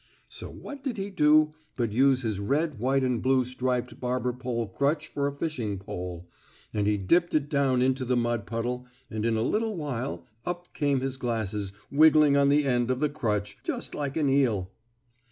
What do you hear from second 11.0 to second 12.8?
his glasses wiggling on the